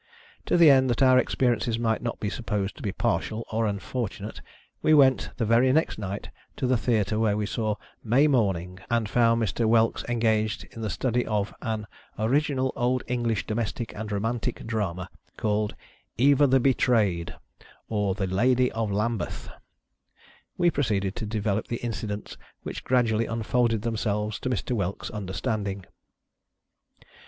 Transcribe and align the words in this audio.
To 0.47 0.57
the 0.57 0.71
end 0.71 0.89
that 0.89 1.03
our 1.03 1.19
experiences 1.19 1.77
might 1.77 2.01
not 2.01 2.19
be 2.19 2.31
supposed 2.31 2.75
to 2.75 2.81
be 2.81 2.91
partial 2.91 3.45
or 3.51 3.67
unfortunate, 3.67 4.41
we 4.81 4.95
went, 4.95 5.29
the 5.37 5.45
very 5.45 5.71
next 5.71 5.99
night, 5.99 6.31
to 6.57 6.65
the 6.65 6.75
Theatre 6.75 7.19
where 7.19 7.37
we 7.37 7.45
saw 7.45 7.75
May 8.03 8.25
Morning, 8.25 8.79
and 8.89 9.07
found 9.07 9.39
Mr. 9.39 9.65
Whelks 9.67 10.03
engaged 10.09 10.63
in 10.71 10.81
the 10.81 10.89
study 10.89 11.23
of 11.27 11.53
an" 11.61 11.85
Original 12.27 12.73
Old 12.75 13.03
English 13.05 13.45
Domestic 13.45 13.95
and 13.95 14.09
Eomantic 14.09 14.65
Drama," 14.65 15.07
called 15.37 15.75
"Eva 16.17 16.47
the 16.47 16.59
Be 16.59 16.73
TEAVED, 16.73 17.35
OR 17.87 18.15
The 18.15 18.25
Ladte 18.25 18.71
OF 18.71 18.89
Lambythe." 18.89 19.49
We 20.57 20.71
proceed 20.71 21.13
to 21.15 21.25
develop 21.27 21.67
the 21.67 21.77
incidents 21.83 22.37
which 22.63 22.83
gradually 22.83 23.27
unfolded 23.27 23.83
themselves 23.83 24.39
to 24.39 24.49
Mr. 24.49 24.71
Whelks' 24.75 25.11
understanding. 25.11 25.85